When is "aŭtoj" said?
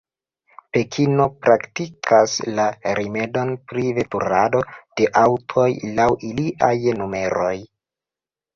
5.27-5.69